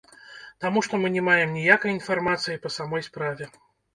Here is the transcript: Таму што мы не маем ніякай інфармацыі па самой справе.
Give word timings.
Таму 0.63 0.79
што 0.87 0.99
мы 1.01 1.11
не 1.15 1.23
маем 1.27 1.51
ніякай 1.57 1.93
інфармацыі 1.97 2.61
па 2.63 2.71
самой 2.79 3.05
справе. 3.09 3.51